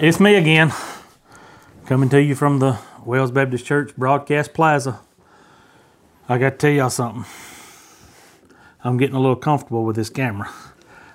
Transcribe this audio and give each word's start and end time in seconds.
It's 0.00 0.20
me 0.20 0.36
again, 0.36 0.72
coming 1.86 2.08
to 2.10 2.22
you 2.22 2.36
from 2.36 2.60
the 2.60 2.78
Wells 3.04 3.32
Baptist 3.32 3.66
Church 3.66 3.96
Broadcast 3.96 4.54
Plaza. 4.54 5.00
I 6.28 6.38
got 6.38 6.50
to 6.50 6.56
tell 6.56 6.70
y'all 6.70 6.88
something. 6.88 7.24
I'm 8.84 8.96
getting 8.96 9.16
a 9.16 9.20
little 9.20 9.34
comfortable 9.34 9.84
with 9.84 9.96
this 9.96 10.08
camera. 10.08 10.48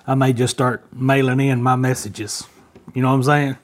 I 0.06 0.14
may 0.14 0.34
just 0.34 0.52
start 0.52 0.84
mailing 0.92 1.40
in 1.40 1.62
my 1.62 1.76
messages. 1.76 2.46
You 2.92 3.00
know 3.00 3.08
what 3.08 3.14
I'm 3.14 3.22
saying? 3.22 3.56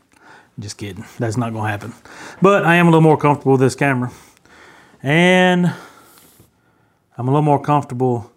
Just 0.59 0.79
kidding. 0.79 1.05
That's 1.19 1.37
not 1.37 1.53
going 1.53 1.67
to 1.67 1.71
happen. 1.71 1.93
But 2.41 2.65
I 2.65 2.77
am 2.77 2.87
a 2.87 2.91
little 2.91 3.03
more 3.03 3.19
comfortable 3.19 3.53
with 3.53 3.61
this 3.61 3.75
camera. 3.75 4.11
And 5.03 5.67
I'm 7.19 7.29
a 7.29 7.31
little 7.31 7.43
more 7.43 7.61
comfortable 7.61 8.33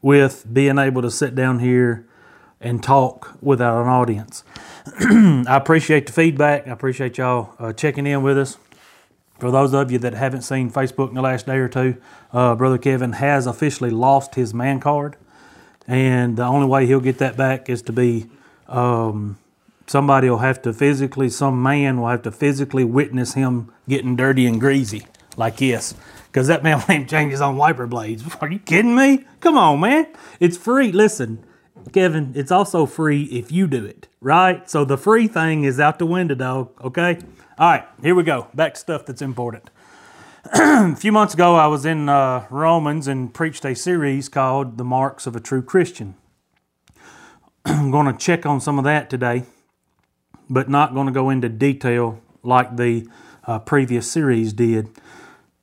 with 0.00 0.46
being 0.54 0.78
able 0.78 1.02
to 1.02 1.10
sit 1.10 1.34
down 1.34 1.58
here 1.58 2.08
and 2.60 2.82
talk 2.82 3.36
without 3.40 3.82
an 3.82 3.88
audience. 3.88 4.44
I 5.48 5.56
appreciate 5.56 6.06
the 6.06 6.12
feedback. 6.12 6.66
I 6.66 6.70
appreciate 6.70 7.18
y'all 7.18 7.54
uh, 7.58 7.72
checking 7.72 8.06
in 8.06 8.22
with 8.22 8.38
us. 8.38 8.58
For 9.38 9.50
those 9.50 9.72
of 9.72 9.92
you 9.92 9.98
that 10.00 10.14
haven't 10.14 10.42
seen 10.42 10.70
Facebook 10.70 11.10
in 11.10 11.14
the 11.14 11.22
last 11.22 11.46
day 11.46 11.58
or 11.58 11.68
two, 11.68 11.96
uh, 12.32 12.54
Brother 12.56 12.78
Kevin 12.78 13.12
has 13.12 13.46
officially 13.46 13.90
lost 13.90 14.34
his 14.34 14.52
man 14.52 14.80
card. 14.80 15.16
And 15.86 16.36
the 16.36 16.44
only 16.44 16.66
way 16.66 16.86
he'll 16.86 17.00
get 17.00 17.18
that 17.18 17.36
back 17.36 17.68
is 17.68 17.82
to 17.82 17.92
be 17.92 18.26
um, 18.68 19.38
somebody 19.86 20.28
will 20.28 20.38
have 20.38 20.60
to 20.62 20.72
physically, 20.72 21.30
some 21.30 21.62
man 21.62 22.00
will 22.00 22.08
have 22.08 22.22
to 22.22 22.32
physically 22.32 22.84
witness 22.84 23.34
him 23.34 23.72
getting 23.88 24.16
dirty 24.16 24.46
and 24.46 24.60
greasy 24.60 25.06
like 25.36 25.56
this. 25.56 25.94
Because 26.26 26.48
that 26.48 26.62
man 26.62 26.82
ain't 26.88 27.08
change 27.08 27.38
wiper 27.38 27.86
blades. 27.86 28.24
Are 28.40 28.50
you 28.50 28.58
kidding 28.58 28.94
me? 28.94 29.24
Come 29.40 29.56
on, 29.56 29.80
man. 29.80 30.08
It's 30.40 30.56
free. 30.56 30.92
Listen, 30.92 31.44
Kevin, 31.92 32.32
it's 32.34 32.50
also 32.50 32.86
free 32.86 33.24
if 33.24 33.50
you 33.52 33.66
do 33.66 33.84
it, 33.84 34.07
right? 34.20 34.68
So 34.68 34.84
the 34.84 34.98
free 34.98 35.28
thing 35.28 35.64
is 35.64 35.78
out 35.78 35.98
the 35.98 36.06
window, 36.06 36.34
dog, 36.34 36.70
okay? 36.82 37.18
All 37.58 37.70
right, 37.70 37.84
here 38.02 38.14
we 38.14 38.22
go. 38.22 38.48
Back 38.54 38.74
to 38.74 38.80
stuff 38.80 39.06
that's 39.06 39.22
important. 39.22 39.70
a 40.54 40.96
few 40.96 41.12
months 41.12 41.34
ago, 41.34 41.56
I 41.56 41.66
was 41.66 41.84
in 41.84 42.08
uh, 42.08 42.46
Romans 42.50 43.06
and 43.06 43.32
preached 43.34 43.64
a 43.64 43.74
series 43.74 44.28
called 44.28 44.78
The 44.78 44.84
Marks 44.84 45.26
of 45.26 45.36
a 45.36 45.40
True 45.40 45.62
Christian. 45.62 46.14
I'm 47.64 47.90
going 47.90 48.06
to 48.06 48.18
check 48.18 48.46
on 48.46 48.60
some 48.60 48.78
of 48.78 48.84
that 48.84 49.10
today, 49.10 49.44
but 50.48 50.68
not 50.68 50.94
going 50.94 51.06
to 51.06 51.12
go 51.12 51.30
into 51.30 51.48
detail 51.48 52.20
like 52.42 52.76
the 52.76 53.06
uh, 53.46 53.58
previous 53.58 54.10
series 54.10 54.52
did. 54.52 54.88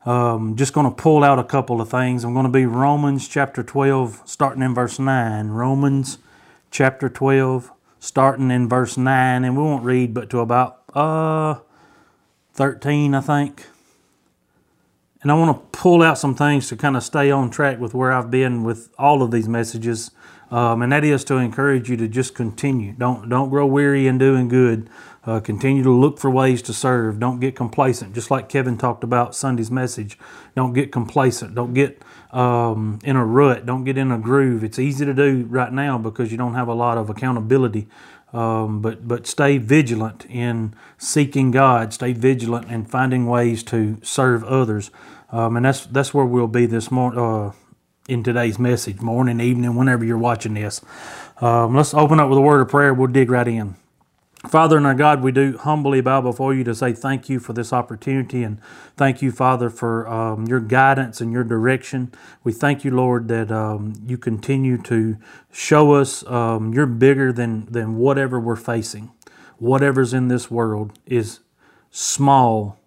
Um, 0.05 0.55
just 0.55 0.73
going 0.73 0.88
to 0.88 0.95
pull 0.95 1.23
out 1.23 1.39
a 1.39 1.44
couple 1.44 1.81
of 1.81 1.89
things. 1.89 2.23
I'm 2.23 2.33
going 2.33 2.45
to 2.45 2.51
be 2.51 2.67
Romans 2.67 3.27
chapter 3.27 3.63
12, 3.63 4.22
starting 4.25 4.61
in 4.61 4.75
verse 4.75 4.99
9. 4.99 5.47
Romans 5.47 6.19
chapter 6.69 7.09
12, 7.09 7.72
starting 7.99 8.51
in 8.51 8.69
verse 8.69 8.97
9, 8.97 9.43
and 9.43 9.57
we 9.57 9.63
won't 9.63 9.83
read 9.83 10.13
but 10.13 10.29
to 10.29 10.39
about 10.39 10.83
uh, 10.93 11.55
13, 12.53 13.13
I 13.13 13.21
think. 13.21 13.65
And 15.21 15.31
I 15.31 15.35
want 15.35 15.57
to 15.57 15.77
pull 15.77 16.03
out 16.03 16.19
some 16.19 16.35
things 16.35 16.69
to 16.69 16.77
kind 16.77 16.95
of 16.95 17.03
stay 17.03 17.31
on 17.31 17.49
track 17.49 17.79
with 17.79 17.95
where 17.95 18.11
I've 18.11 18.29
been 18.29 18.63
with 18.63 18.93
all 18.99 19.23
of 19.23 19.31
these 19.31 19.49
messages. 19.49 20.11
Um, 20.51 20.83
and 20.83 20.91
that 20.91 21.03
is 21.03 21.23
to 21.25 21.38
encourage 21.38 21.89
you 21.89 21.97
to 21.97 22.07
just 22.07 22.35
continue. 22.35 22.93
Don't 22.93 23.27
don't 23.27 23.49
grow 23.49 23.66
weary 23.66 24.05
in 24.05 24.19
doing 24.19 24.47
good. 24.47 24.88
Uh, 25.25 25.39
continue 25.39 25.81
to 25.81 25.91
look 25.91 26.19
for 26.19 26.29
ways 26.29 26.61
to 26.61 26.73
serve. 26.73 27.19
Don't 27.19 27.39
get 27.39 27.55
complacent. 27.55 28.13
Just 28.13 28.29
like 28.29 28.47
Kevin 28.47 28.77
talked 28.77 29.03
about 29.03 29.33
Sunday's 29.33 29.71
message. 29.71 30.19
Don't 30.55 30.73
get 30.73 30.91
complacent. 30.91 31.55
Don't 31.55 31.73
get 31.73 32.03
um, 32.36 33.00
in 33.03 33.16
a 33.16 33.25
rut. 33.25 33.66
Don't 33.66 33.86
get 33.86 33.97
in 33.97 34.11
a 34.11 34.17
groove. 34.17 34.64
It's 34.64 34.78
easy 34.78 35.05
to 35.05 35.14
do 35.14 35.45
right 35.50 35.72
now 35.72 35.97
because 35.97 36.31
you 36.31 36.38
don't 36.38 36.53
have 36.53 36.67
a 36.67 36.73
lot 36.73 36.97
of 36.97 37.09
accountability. 37.09 37.88
Um, 38.33 38.81
but 38.81 39.08
but 39.08 39.25
stay 39.25 39.58
vigilant 39.58 40.25
in 40.30 40.75
seeking 40.97 41.52
God. 41.52 41.94
Stay 41.94 42.11
vigilant 42.11 42.69
in 42.69 42.83
finding 42.86 43.25
ways 43.25 43.63
to 43.63 43.97
serve 44.03 44.44
others. 44.44 44.91
Um, 45.31 45.56
and 45.56 45.66
that's 45.66 45.86
that's 45.86 46.13
where 46.13 46.25
we'll 46.25 46.47
be 46.47 46.66
this 46.66 46.91
morning. 46.91 47.19
Uh, 47.19 47.51
in 48.07 48.22
today's 48.22 48.59
message, 48.59 49.01
morning, 49.01 49.40
evening, 49.40 49.75
whenever 49.75 50.06
you're 50.06 50.18
watching 50.18 50.53
this. 50.53 50.79
Um, 51.41 51.75
let's 51.75 51.91
open 51.94 52.19
up 52.19 52.29
with 52.29 52.38
a 52.38 52.41
word 52.41 52.62
of 52.62 52.69
prayer. 52.69 52.94
We'll 52.94 53.07
dig 53.07 53.31
right 53.31 53.47
in. 53.47 53.75
Father 54.50 54.78
and 54.78 54.85
our 54.85 54.94
God, 54.94 55.22
we 55.22 55.31
do 55.31 55.57
humbly 55.57 56.01
bow 56.01 56.22
before 56.22 56.53
you 56.53 56.63
to 56.63 56.75
say 56.75 56.94
thank 56.94 57.29
you 57.29 57.39
for 57.39 57.53
this 57.53 57.73
opportunity 57.73 58.44
and 58.44 58.59
thank 58.95 59.22
you, 59.22 59.31
Father, 59.31 59.69
for 59.69 60.07
um, 60.07 60.45
your 60.47 60.59
guidance 60.59 61.22
and 61.22 61.31
your 61.31 61.44
direction. 61.44 62.11
We 62.44 62.51
thank 62.51 62.83
you, 62.83 62.91
Lord, 62.91 63.28
that 63.29 63.51
um, 63.51 63.94
you 64.06 64.17
continue 64.17 64.78
to 64.83 65.17
show 65.51 65.94
us 65.94 66.25
um, 66.28 66.73
you're 66.73 66.85
bigger 66.85 67.31
than, 67.33 67.66
than 67.66 67.97
whatever 67.97 68.39
we're 68.39 68.56
facing. 68.56 69.11
Whatever's 69.57 70.13
in 70.13 70.28
this 70.28 70.51
world 70.51 70.97
is 71.06 71.39
small 71.91 72.77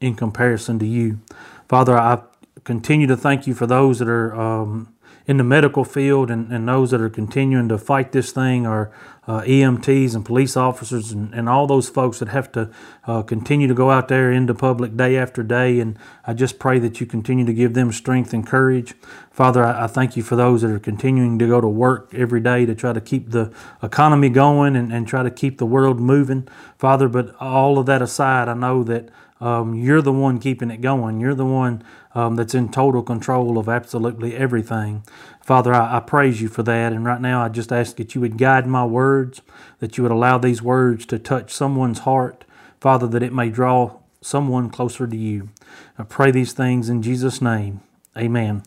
in 0.00 0.14
comparison 0.14 0.78
to 0.80 0.86
you. 0.86 1.20
Father, 1.68 1.96
I 1.96 2.22
continue 2.64 3.06
to 3.06 3.16
thank 3.16 3.46
you 3.46 3.54
for 3.54 3.66
those 3.66 4.00
that 4.00 4.08
are 4.08 4.34
um, 4.34 4.92
in 5.26 5.38
the 5.38 5.44
medical 5.44 5.84
field 5.84 6.30
and, 6.30 6.52
and 6.52 6.68
those 6.68 6.92
that 6.92 7.00
are 7.00 7.10
continuing 7.10 7.68
to 7.68 7.78
fight 7.78 8.12
this 8.12 8.30
thing 8.30 8.64
are 8.64 8.92
uh, 9.26 9.40
EMTs 9.40 10.14
and 10.14 10.24
police 10.24 10.56
officers 10.56 11.10
and, 11.10 11.34
and 11.34 11.48
all 11.48 11.66
those 11.66 11.88
folks 11.88 12.20
that 12.20 12.28
have 12.28 12.52
to 12.52 12.70
uh, 13.06 13.22
continue 13.22 13.66
to 13.66 13.74
go 13.74 13.90
out 13.90 14.06
there 14.06 14.30
into 14.30 14.54
public 14.54 14.96
day 14.96 15.16
after 15.16 15.42
day. 15.42 15.80
And 15.80 15.98
I 16.24 16.32
just 16.32 16.60
pray 16.60 16.78
that 16.78 17.00
you 17.00 17.06
continue 17.06 17.44
to 17.44 17.52
give 17.52 17.74
them 17.74 17.90
strength 17.90 18.32
and 18.32 18.46
courage. 18.46 18.94
Father, 19.32 19.64
I, 19.64 19.84
I 19.84 19.86
thank 19.88 20.16
you 20.16 20.22
for 20.22 20.36
those 20.36 20.62
that 20.62 20.70
are 20.70 20.78
continuing 20.78 21.40
to 21.40 21.46
go 21.48 21.60
to 21.60 21.68
work 21.68 22.14
every 22.14 22.40
day 22.40 22.64
to 22.66 22.74
try 22.76 22.92
to 22.92 23.00
keep 23.00 23.30
the 23.30 23.52
economy 23.82 24.28
going 24.28 24.76
and, 24.76 24.92
and 24.92 25.08
try 25.08 25.24
to 25.24 25.30
keep 25.30 25.58
the 25.58 25.66
world 25.66 25.98
moving. 25.98 26.46
Father, 26.78 27.08
but 27.08 27.34
all 27.40 27.80
of 27.80 27.86
that 27.86 28.00
aside, 28.00 28.48
I 28.48 28.54
know 28.54 28.84
that 28.84 29.08
um, 29.40 29.74
you're 29.74 30.02
the 30.02 30.12
one 30.12 30.38
keeping 30.38 30.70
it 30.70 30.80
going. 30.80 31.20
You're 31.20 31.34
the 31.34 31.44
one 31.44 31.82
um, 32.14 32.36
that's 32.36 32.54
in 32.54 32.70
total 32.70 33.02
control 33.02 33.58
of 33.58 33.68
absolutely 33.68 34.34
everything. 34.34 35.04
Father, 35.42 35.74
I, 35.74 35.98
I, 35.98 36.00
praise 36.00 36.40
you 36.40 36.48
for 36.48 36.62
that. 36.62 36.92
And 36.92 37.04
right 37.04 37.20
now, 37.20 37.42
I 37.42 37.48
just 37.48 37.70
ask 37.70 37.96
that 37.96 38.14
you 38.14 38.20
would 38.22 38.38
guide 38.38 38.66
my 38.66 38.84
words, 38.84 39.42
that 39.80 39.96
you 39.96 40.02
would 40.02 40.12
allow 40.12 40.38
these 40.38 40.62
words 40.62 41.04
to 41.06 41.18
touch 41.18 41.52
someone's 41.52 42.00
heart, 42.00 42.44
Father, 42.80 43.06
that 43.08 43.22
it 43.22 43.32
may 43.32 43.50
draw 43.50 43.98
someone 44.22 44.70
closer 44.70 45.06
to 45.06 45.16
you. 45.16 45.50
I 45.98 46.04
pray 46.04 46.30
these 46.30 46.52
things 46.52 46.88
in 46.88 47.02
Jesus' 47.02 47.42
name. 47.42 47.82
Amen. 48.16 48.62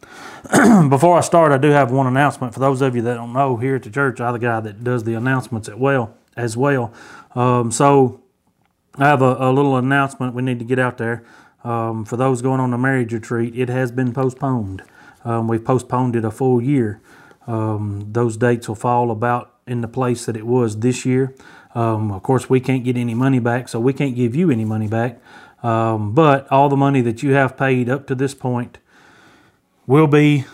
Before 0.89 1.17
I 1.17 1.21
start, 1.21 1.51
I 1.51 1.57
do 1.57 1.69
have 1.69 1.91
one 1.91 2.05
announcement. 2.05 2.53
For 2.53 2.59
those 2.59 2.81
of 2.81 2.95
you 2.95 3.01
that 3.01 3.15
don't 3.15 3.33
know, 3.33 3.57
here 3.57 3.75
at 3.75 3.83
the 3.83 3.89
church, 3.89 4.21
I'm 4.21 4.33
the 4.33 4.39
guy 4.39 4.59
that 4.59 4.83
does 4.83 5.03
the 5.03 5.15
announcements 5.15 5.67
as 5.67 5.75
well. 5.75 6.15
As 6.37 6.55
well, 6.55 6.93
um, 7.35 7.69
so 7.69 8.21
I 8.99 9.07
have 9.07 9.21
a, 9.21 9.37
a, 9.39 9.51
little 9.51 9.77
announcement 9.77 10.33
we 10.33 10.41
need 10.41 10.59
to 10.59 10.65
get 10.65 10.77
out 10.77 10.97
there. 10.97 11.23
Um, 11.63 12.03
for 12.03 12.17
those 12.17 12.41
going 12.41 12.59
on 12.59 12.71
the 12.71 12.77
marriage 12.77 13.13
retreat, 13.13 13.57
it 13.57 13.69
has 13.69 13.91
been 13.91 14.13
postponed. 14.13 14.83
Um, 15.23 15.47
we've 15.47 15.63
postponed 15.63 16.17
it 16.17 16.25
a 16.25 16.31
full 16.31 16.61
year. 16.61 17.01
Um, 17.47 18.09
those 18.11 18.35
dates 18.35 18.67
will 18.67 18.75
fall 18.75 19.09
about 19.09 19.53
in 19.65 19.79
the 19.81 19.87
place 19.87 20.25
that 20.25 20.35
it 20.35 20.45
was 20.45 20.79
this 20.79 21.05
year. 21.05 21.33
Um, 21.75 22.11
of 22.11 22.23
course, 22.23 22.49
we 22.49 22.59
can't 22.59 22.83
get 22.83 22.97
any 22.97 23.13
money 23.13 23.39
back, 23.39 23.69
so 23.69 23.79
we 23.79 23.93
can't 23.93 24.15
give 24.15 24.35
you 24.35 24.51
any 24.51 24.65
money 24.65 24.87
back. 24.87 25.21
Um, 25.63 26.13
but 26.13 26.51
all 26.51 26.67
the 26.67 26.77
money 26.77 27.01
that 27.01 27.23
you 27.23 27.33
have 27.33 27.55
paid 27.55 27.89
up 27.89 28.05
to 28.07 28.15
this 28.15 28.33
point 28.33 28.79
will 29.87 30.07
be 30.07 30.45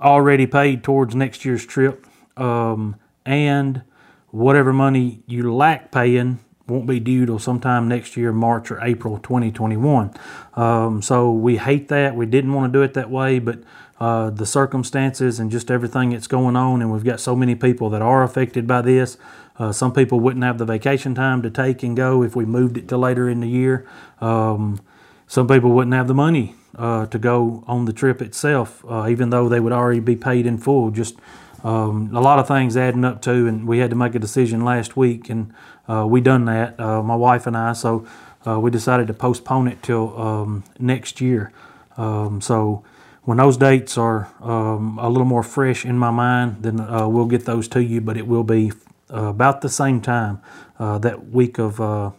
already 0.00 0.46
paid 0.46 0.82
towards 0.82 1.14
next 1.14 1.44
year's 1.44 1.66
trip. 1.66 2.06
Um, 2.38 2.96
and 3.26 3.82
whatever 4.28 4.72
money 4.72 5.22
you 5.26 5.54
lack 5.54 5.92
paying 5.92 6.38
won't 6.70 6.86
be 6.86 7.00
due 7.00 7.26
till 7.26 7.38
sometime 7.38 7.88
next 7.88 8.16
year, 8.16 8.32
March 8.32 8.70
or 8.70 8.80
April 8.80 9.18
2021. 9.18 10.14
Um, 10.54 11.02
so 11.02 11.30
we 11.32 11.56
hate 11.56 11.88
that. 11.88 12.14
We 12.14 12.26
didn't 12.26 12.52
want 12.54 12.72
to 12.72 12.78
do 12.78 12.82
it 12.82 12.94
that 12.94 13.10
way, 13.10 13.38
but 13.38 13.58
uh, 14.00 14.30
the 14.30 14.46
circumstances 14.46 15.38
and 15.38 15.50
just 15.50 15.70
everything 15.70 16.10
that's 16.10 16.26
going 16.26 16.56
on, 16.56 16.80
and 16.80 16.90
we've 16.90 17.04
got 17.04 17.20
so 17.20 17.36
many 17.36 17.54
people 17.54 17.90
that 17.90 18.00
are 18.00 18.22
affected 18.22 18.66
by 18.66 18.80
this. 18.80 19.18
Uh, 19.58 19.72
some 19.72 19.92
people 19.92 20.18
wouldn't 20.20 20.42
have 20.42 20.56
the 20.56 20.64
vacation 20.64 21.14
time 21.14 21.42
to 21.42 21.50
take 21.50 21.82
and 21.82 21.94
go 21.94 22.22
if 22.22 22.34
we 22.34 22.46
moved 22.46 22.78
it 22.78 22.88
to 22.88 22.96
later 22.96 23.28
in 23.28 23.40
the 23.40 23.48
year. 23.48 23.86
Um, 24.20 24.80
some 25.26 25.46
people 25.46 25.70
wouldn't 25.72 25.92
have 25.92 26.08
the 26.08 26.14
money 26.14 26.54
uh, 26.78 27.06
to 27.06 27.18
go 27.18 27.62
on 27.66 27.84
the 27.84 27.92
trip 27.92 28.22
itself, 28.22 28.82
uh, 28.88 29.06
even 29.08 29.28
though 29.28 29.50
they 29.50 29.60
would 29.60 29.72
already 29.72 30.00
be 30.00 30.16
paid 30.16 30.46
in 30.46 30.56
full. 30.56 30.90
Just 30.90 31.16
um, 31.62 32.14
a 32.14 32.20
lot 32.20 32.38
of 32.38 32.48
things 32.48 32.76
adding 32.76 33.04
up 33.04 33.20
to, 33.22 33.46
and 33.46 33.66
we 33.66 33.78
had 33.78 33.90
to 33.90 33.96
make 33.96 34.14
a 34.14 34.18
decision 34.18 34.64
last 34.64 34.96
week, 34.96 35.28
and 35.28 35.52
uh, 35.88 36.06
we 36.06 36.20
done 36.20 36.44
that, 36.46 36.78
uh, 36.80 37.02
my 37.02 37.16
wife 37.16 37.46
and 37.46 37.56
I. 37.56 37.72
So 37.72 38.06
uh, 38.46 38.58
we 38.58 38.70
decided 38.70 39.06
to 39.08 39.14
postpone 39.14 39.68
it 39.68 39.82
till 39.82 40.18
um, 40.20 40.64
next 40.78 41.20
year. 41.20 41.52
Um, 41.96 42.40
so 42.40 42.82
when 43.22 43.38
those 43.38 43.56
dates 43.56 43.98
are 43.98 44.32
um, 44.40 44.98
a 44.98 45.08
little 45.08 45.26
more 45.26 45.42
fresh 45.42 45.84
in 45.84 45.98
my 45.98 46.10
mind, 46.10 46.58
then 46.62 46.80
uh, 46.80 47.06
we'll 47.06 47.26
get 47.26 47.44
those 47.44 47.68
to 47.68 47.82
you. 47.82 48.00
But 48.00 48.16
it 48.16 48.26
will 48.26 48.44
be 48.44 48.72
uh, 49.12 49.26
about 49.26 49.60
the 49.60 49.68
same 49.68 50.00
time 50.00 50.40
uh, 50.78 50.98
that 50.98 51.28
week 51.28 51.58
of 51.58 52.14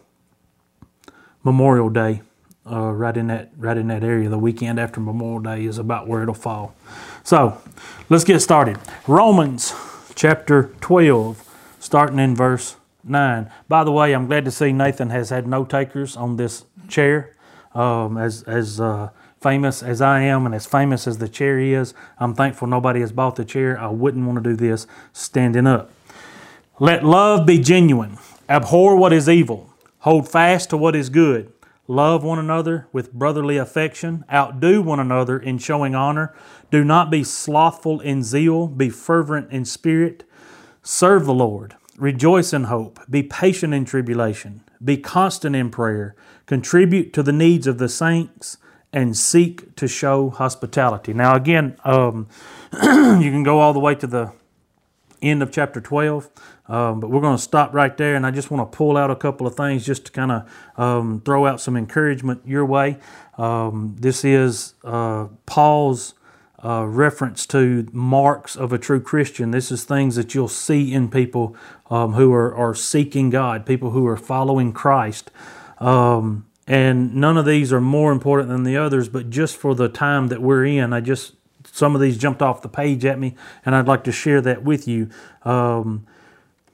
Memorial 1.42 1.90
Day. 1.90 2.22
right 2.64 3.16
in 3.16 3.26
that 3.26 3.50
right 3.56 3.76
in 3.76 3.88
that 3.88 4.04
area, 4.04 4.28
the 4.28 4.38
weekend 4.38 4.78
after 4.78 5.00
Memorial 5.00 5.40
Day 5.40 5.64
is 5.64 5.78
about 5.78 6.06
where 6.06 6.22
it'll 6.22 6.34
fall. 6.34 6.74
So, 7.24 7.58
let's 8.08 8.24
get 8.24 8.40
started. 8.40 8.78
Romans 9.06 9.74
chapter 10.14 10.74
12, 10.80 11.76
starting 11.78 12.18
in 12.18 12.34
verse 12.34 12.76
9. 13.04 13.50
By 13.68 13.84
the 13.84 13.92
way, 13.92 14.12
I'm 14.12 14.26
glad 14.26 14.44
to 14.44 14.50
see 14.50 14.72
Nathan 14.72 15.10
has 15.10 15.30
had 15.30 15.46
no 15.46 15.64
takers 15.64 16.16
on 16.16 16.36
this 16.36 16.64
chair. 16.88 17.36
Um, 17.74 18.18
as 18.18 18.42
as 18.42 18.80
uh, 18.80 19.10
famous 19.40 19.82
as 19.82 20.00
I 20.02 20.22
am 20.22 20.46
and 20.46 20.54
as 20.54 20.66
famous 20.66 21.06
as 21.06 21.18
the 21.18 21.28
chair 21.28 21.58
is, 21.58 21.94
I'm 22.18 22.34
thankful 22.34 22.68
nobody 22.68 23.00
has 23.00 23.12
bought 23.12 23.36
the 23.36 23.44
chair. 23.44 23.78
I 23.80 23.88
wouldn't 23.88 24.26
want 24.26 24.42
to 24.42 24.50
do 24.50 24.56
this 24.56 24.86
standing 25.12 25.66
up. 25.66 25.90
Let 26.80 27.04
love 27.04 27.46
be 27.46 27.58
genuine. 27.58 28.18
Abhor 28.48 28.96
what 28.96 29.12
is 29.12 29.28
evil. 29.28 29.70
Hold 30.00 30.28
fast 30.28 30.70
to 30.70 30.76
what 30.76 30.96
is 30.96 31.08
good. 31.08 31.52
Love 31.92 32.24
one 32.24 32.38
another 32.38 32.88
with 32.90 33.12
brotherly 33.12 33.58
affection. 33.58 34.24
Outdo 34.32 34.80
one 34.80 34.98
another 34.98 35.38
in 35.38 35.58
showing 35.58 35.94
honor. 35.94 36.34
Do 36.70 36.84
not 36.84 37.10
be 37.10 37.22
slothful 37.22 38.00
in 38.00 38.22
zeal. 38.22 38.66
Be 38.66 38.88
fervent 38.88 39.52
in 39.52 39.66
spirit. 39.66 40.24
Serve 40.82 41.26
the 41.26 41.34
Lord. 41.34 41.76
Rejoice 41.98 42.54
in 42.54 42.64
hope. 42.64 42.98
Be 43.10 43.22
patient 43.22 43.74
in 43.74 43.84
tribulation. 43.84 44.64
Be 44.82 44.96
constant 44.96 45.54
in 45.54 45.68
prayer. 45.68 46.16
Contribute 46.46 47.12
to 47.12 47.22
the 47.22 47.30
needs 47.30 47.66
of 47.66 47.76
the 47.76 47.90
saints 47.90 48.56
and 48.90 49.14
seek 49.14 49.76
to 49.76 49.86
show 49.86 50.30
hospitality. 50.30 51.12
Now, 51.12 51.36
again, 51.36 51.76
um, 51.84 52.26
you 52.72 53.30
can 53.30 53.42
go 53.42 53.60
all 53.60 53.74
the 53.74 53.80
way 53.80 53.94
to 53.96 54.06
the 54.06 54.32
end 55.20 55.42
of 55.42 55.52
chapter 55.52 55.78
12, 55.78 56.30
um, 56.72 57.00
but 57.00 57.10
we're 57.10 57.20
going 57.20 57.36
to 57.36 57.42
stop 57.42 57.74
right 57.74 57.94
there. 57.98 58.14
And 58.14 58.24
I 58.24 58.30
just 58.30 58.50
want 58.50 58.72
to 58.72 58.76
pull 58.76 58.96
out 58.96 59.10
a 59.10 59.16
couple 59.16 59.46
of 59.46 59.54
things 59.54 59.84
just 59.84 60.06
to 60.06 60.12
kind 60.12 60.32
of 60.32 60.80
um, 60.80 61.20
throw 61.22 61.46
out 61.46 61.60
some 61.60 61.76
encouragement 61.76 62.40
your 62.46 62.64
way. 62.64 62.96
Um, 63.36 63.94
this 63.98 64.24
is 64.24 64.72
uh, 64.82 65.26
Paul's 65.44 66.14
uh, 66.64 66.86
reference 66.86 67.44
to 67.48 67.86
marks 67.92 68.56
of 68.56 68.72
a 68.72 68.78
true 68.78 69.02
Christian. 69.02 69.50
This 69.50 69.70
is 69.70 69.84
things 69.84 70.16
that 70.16 70.34
you'll 70.34 70.48
see 70.48 70.94
in 70.94 71.10
people 71.10 71.54
um, 71.90 72.14
who 72.14 72.32
are, 72.32 72.54
are 72.54 72.74
seeking 72.74 73.28
God, 73.28 73.66
people 73.66 73.90
who 73.90 74.06
are 74.06 74.16
following 74.16 74.72
Christ. 74.72 75.30
Um, 75.78 76.46
and 76.66 77.14
none 77.14 77.36
of 77.36 77.44
these 77.44 77.70
are 77.70 77.82
more 77.82 78.12
important 78.12 78.48
than 78.48 78.62
the 78.62 78.78
others, 78.78 79.10
but 79.10 79.28
just 79.28 79.58
for 79.58 79.74
the 79.74 79.90
time 79.90 80.28
that 80.28 80.40
we're 80.40 80.64
in, 80.64 80.94
I 80.94 81.00
just 81.00 81.34
some 81.70 81.94
of 81.94 82.00
these 82.00 82.16
jumped 82.16 82.40
off 82.40 82.62
the 82.62 82.68
page 82.68 83.04
at 83.04 83.18
me, 83.18 83.34
and 83.64 83.74
I'd 83.74 83.88
like 83.88 84.04
to 84.04 84.12
share 84.12 84.40
that 84.40 84.62
with 84.62 84.88
you. 84.88 85.10
Um, 85.42 86.06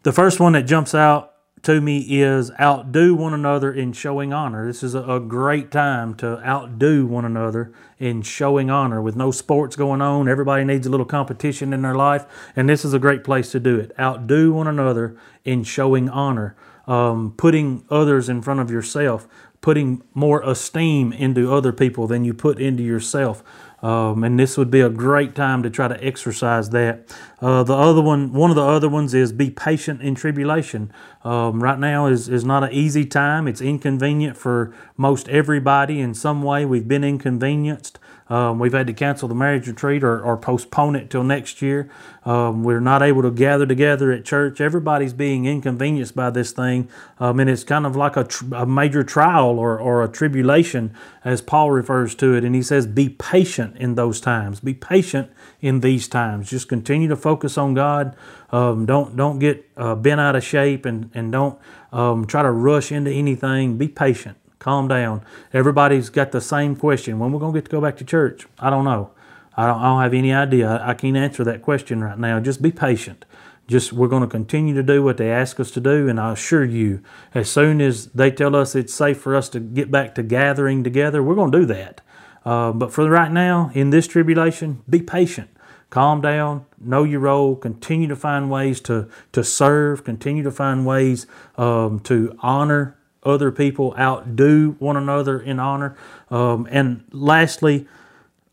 the 0.09 0.13
first 0.15 0.41
one 0.41 0.55
that 0.55 0.63
jumps 0.63 0.95
out 0.95 1.35
to 1.61 1.83
me 1.83 1.99
is 2.23 2.51
outdo 2.59 3.15
one 3.15 3.35
another 3.35 3.71
in 3.71 3.93
showing 3.93 4.33
honor. 4.33 4.67
This 4.67 4.83
is 4.83 4.95
a, 4.95 5.21
great 5.21 5.71
time 5.71 6.15
to 6.15 6.43
outdo 6.43 7.05
one 7.07 7.27
another 7.27 7.75
in 7.99 8.23
showing 8.23 8.71
honor. 8.71 9.03
With 9.03 9.17
no 9.17 9.31
sports 9.31 9.77
going 9.77 10.01
on, 10.01 10.27
everybody 10.27 10.65
needs 10.65 10.87
a 10.87 10.91
little 10.91 11.05
competition 11.05 11.75
in 11.75 11.83
their 11.83 11.95
life, 11.95 12.25
and 12.57 12.71
this 12.71 12.87
is 12.87 12.95
a 12.95 12.99
great 12.99 13.23
place 13.23 13.53
to 13.53 13.61
do 13.61 13.79
it. 13.79 13.93
Outdo 14.01 14.51
one 14.55 14.67
another 14.67 15.15
in 15.45 15.63
showing 15.63 16.09
honor, 16.09 16.57
um, 16.87 17.35
putting 17.37 17.85
others 17.91 18.31
in 18.31 18.41
front 18.41 18.61
of 18.61 18.71
yourself, 18.71 19.29
putting 19.61 20.03
more 20.15 20.41
esteem 20.41 21.13
into 21.13 21.53
other 21.53 21.75
people 21.75 22.07
than 22.07 22.25
you 22.25 22.33
put 22.33 22.59
into 22.59 22.83
yourself. 22.83 23.45
Um, 23.81 24.25
and 24.25 24.39
this 24.39 24.57
would 24.57 24.71
be 24.71 24.81
a 24.81 24.91
great 24.91 25.35
time 25.35 25.63
to 25.63 25.71
try 25.71 25.87
to 25.89 26.05
exercise 26.05 26.71
that. 26.71 27.15
Uh, 27.41 27.63
the 27.63 27.75
other 27.75 28.03
one, 28.03 28.33
one 28.33 28.51
of 28.51 28.57
the 28.57 28.65
other 28.65 28.89
ones 28.89 29.15
is 29.15 29.33
be 29.33 29.51
patient 29.51 30.03
in 30.03 30.17
tribulation. 30.17 30.93
Um, 31.23 31.63
right 31.63 31.79
now 31.79 32.07
is, 32.07 32.29
is 32.29 32.45
not 32.45 32.65
an 32.65 32.73
easy 32.73 33.05
time. 33.05 33.47
It's 33.47 33.61
inconvenient 33.61 34.37
for 34.37 34.75
most 34.97 35.29
everybody 35.29 36.01
in 36.01 36.15
some 36.15 36.43
way. 36.43 36.65
We've 36.65 36.89
been 36.89 37.05
inconvenienced. 37.05 37.99
Um, 38.29 38.59
we've 38.59 38.73
had 38.73 38.87
to 38.89 38.93
cancel 38.93 39.29
the 39.29 39.35
marriage 39.35 39.67
retreat 39.69 40.05
or, 40.05 40.21
or 40.21 40.37
postpone 40.37 40.97
it 40.97 41.11
till 41.11 41.25
next 41.25 41.63
year. 41.63 41.91
Um, 42.25 42.63
we're 42.63 42.81
not 42.81 43.03
able 43.03 43.23
to 43.23 43.31
gather 43.31 43.65
together 43.67 44.13
at 44.13 44.25
church. 44.25 44.61
Everybody's 44.61 45.15
being 45.15 45.47
inconvenienced 45.47 46.15
by 46.15 46.31
this 46.31 46.53
thing, 46.53 46.89
um, 47.19 47.41
and 47.41 47.49
it's 47.49 47.65
kind 47.65 47.87
of 47.87 47.97
like 47.97 48.17
a, 48.17 48.25
tr- 48.25 48.55
a 48.55 48.67
major 48.67 49.03
trial 49.03 49.59
or, 49.59 49.79
or 49.79 50.05
a 50.05 50.09
tribulation, 50.09 50.95
as 51.25 51.41
Paul 51.41 51.71
refers 51.71 52.15
to 52.17 52.35
it. 52.35 52.45
And 52.45 52.55
he 52.55 52.63
says, 52.63 52.87
Be 52.87 53.09
patient 53.09 53.77
in 53.79 53.95
those 53.95 54.21
times. 54.21 54.61
Be 54.61 54.75
patient 54.75 55.31
in 55.61 55.81
these 55.81 56.07
times. 56.07 56.51
Just 56.51 56.69
continue 56.69 57.09
to 57.09 57.17
focus 57.17 57.57
on 57.57 57.75
God. 57.75 58.15
Um, 58.51 58.87
don't 58.87 59.17
don't 59.17 59.39
get 59.39 59.69
uh, 59.77 59.95
bent 59.95 60.21
out 60.21 60.37
of 60.37 60.45
shape 60.45 60.85
and 60.87 61.11
and 61.15 61.33
don't 61.33 61.59
um, 61.93 62.27
try 62.27 62.43
to 62.43 62.51
rush 62.51 62.93
into 62.93 63.11
anything. 63.11 63.79
Be 63.79 63.89
patient. 63.89 64.37
Calm 64.59 64.89
down. 64.89 65.25
Everybody's 65.53 66.11
got 66.11 66.33
the 66.33 66.41
same 66.41 66.75
question. 66.77 67.19
When 67.19 67.33
we're 67.33 67.41
going 67.41 67.53
to 67.53 67.61
get 67.61 67.67
to 67.67 67.71
go 67.71 67.81
back 67.81 67.97
to 67.99 68.05
church? 68.05 68.47
I 68.59 68.71
don't 68.71 68.85
know. 68.85 69.11
I 69.57 69.67
don't, 69.67 69.81
I 69.81 69.85
don't 69.85 70.03
have 70.03 70.15
any 70.15 70.33
idea. 70.33 70.69
I, 70.69 70.91
I 70.91 70.95
can't 70.95 71.17
answer 71.17 71.45
that 71.45 71.63
question 71.63 72.03
right 72.03 72.19
now. 72.19 72.41
Just 72.41 72.63
be 72.63 72.73
patient. 72.73 73.25
Just 73.67 73.93
we're 73.93 74.09
going 74.09 74.23
to 74.23 74.29
continue 74.29 74.75
to 74.75 74.83
do 74.83 75.03
what 75.03 75.19
they 75.19 75.31
ask 75.31 75.61
us 75.61 75.71
to 75.73 75.81
do, 75.81 76.09
and 76.09 76.19
I 76.19 76.33
assure 76.33 76.65
you, 76.65 77.03
as 77.35 77.51
soon 77.51 77.83
as 77.83 78.07
they 78.07 78.31
tell 78.31 78.57
us 78.57 78.75
it's 78.75 78.95
safe 78.95 79.21
for 79.21 79.37
us 79.37 79.51
to 79.51 79.61
get 79.61 79.91
back 79.91 80.15
to 80.15 80.23
gathering 80.23 80.83
together, 80.83 81.23
we're 81.23 81.35
going 81.35 81.53
to 81.53 81.59
do 81.61 81.67
that. 81.67 82.01
Uh, 82.47 82.73
but 82.73 82.93
for 82.93 83.09
right 83.11 83.31
now, 83.31 83.71
in 83.75 83.91
this 83.91 84.07
tribulation, 84.07 84.83
be 84.89 85.03
patient 85.03 85.51
calm 85.91 86.21
down, 86.21 86.67
know 86.79 87.05
your 87.05 87.21
role, 87.21 87.57
continue 87.57 88.09
to 88.09 88.17
find 88.17 88.51
ways 88.51 88.81
to, 88.81 89.09
to 89.33 89.43
serve, 89.43 90.05
continue 90.05 90.43
to 90.43 90.51
find 90.51 90.87
ways 90.87 91.27
um, 91.57 92.01
to 92.01 92.37
honor 92.41 92.98
other 93.29 93.53
people, 93.53 93.95
outdo 93.99 94.77
one 94.79 94.97
another 94.97 95.41
in 95.41 95.61
honor. 95.61 95.97
Um, 96.31 96.67
and 96.71 97.05
lastly, 97.13 97.87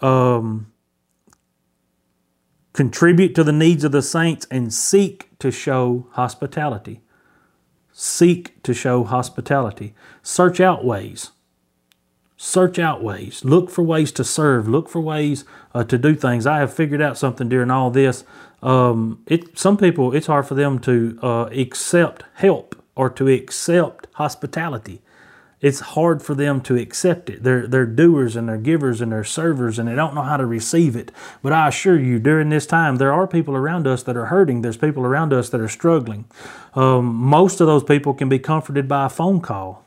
um, 0.01 0.71
contribute 2.73 3.33
to 3.35 3.43
the 3.43 3.53
needs 3.53 3.83
of 3.83 3.91
the 3.91 4.01
saints 4.01 4.45
and 4.51 4.73
seek 4.73 5.29
to 5.39 5.51
show 5.51 6.07
hospitality. 6.11 7.01
Seek 7.91 8.61
to 8.63 8.73
show 8.73 9.05
hospitality. 9.05 9.95
Search 10.21 10.59
out 10.59 10.83
ways. 10.83 11.31
Search 12.35 12.77
out 12.77 13.01
ways. 13.01 13.45
Look 13.45 13.69
for 13.69 13.81
ways 13.83 14.11
to 14.11 14.25
serve. 14.25 14.67
Look 14.67 14.89
for 14.89 14.99
ways 14.99 15.45
uh, 15.73 15.85
to 15.85 15.97
do 15.97 16.13
things. 16.13 16.45
I 16.45 16.59
have 16.59 16.73
figured 16.73 17.01
out 17.01 17.17
something 17.17 17.47
during 17.47 17.71
all 17.71 17.89
this. 17.91 18.25
Um, 18.61 19.23
it 19.27 19.57
some 19.57 19.77
people 19.77 20.13
it's 20.13 20.27
hard 20.27 20.47
for 20.47 20.55
them 20.55 20.79
to 20.79 21.17
uh, 21.21 21.45
accept 21.51 22.23
help 22.33 22.75
or 22.95 23.09
to 23.11 23.27
accept 23.27 24.07
hospitality. 24.13 25.01
It's 25.61 25.79
hard 25.79 26.21
for 26.21 26.35
them 26.35 26.61
to 26.61 26.75
accept 26.75 27.29
it. 27.29 27.43
They're, 27.43 27.65
they're 27.65 27.85
doers 27.85 28.35
and 28.35 28.47
they're 28.47 28.57
givers 28.57 29.01
and 29.01 29.11
they're 29.11 29.23
servers 29.23 29.79
and 29.79 29.87
they 29.87 29.95
don't 29.95 30.13
know 30.13 30.21
how 30.21 30.37
to 30.37 30.45
receive 30.45 30.95
it. 30.95 31.11
But 31.41 31.53
I 31.53 31.69
assure 31.69 31.99
you, 31.99 32.19
during 32.19 32.49
this 32.49 32.67
time, 32.67 32.97
there 32.97 33.13
are 33.13 33.25
people 33.25 33.55
around 33.55 33.87
us 33.87 34.03
that 34.03 34.17
are 34.17 34.25
hurting. 34.25 34.61
There's 34.61 34.77
people 34.77 35.05
around 35.05 35.33
us 35.33 35.49
that 35.49 35.61
are 35.61 35.69
struggling. 35.69 36.25
Um, 36.75 37.05
most 37.05 37.61
of 37.61 37.67
those 37.67 37.83
people 37.83 38.13
can 38.13 38.29
be 38.29 38.37
comforted 38.37 38.87
by 38.87 39.05
a 39.05 39.09
phone 39.09 39.41
call, 39.41 39.85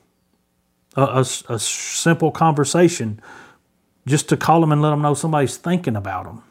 a, 0.97 1.03
a, 1.03 1.21
a 1.49 1.59
simple 1.59 2.33
conversation, 2.33 3.21
just 4.07 4.29
to 4.31 4.37
call 4.37 4.63
them 4.63 4.73
and 4.73 4.83
let 4.83 4.91
them 4.91 5.03
know 5.03 5.15
somebody's 5.15 5.59
thinking 5.59 5.97
about 5.97 6.25
them 6.25 6.43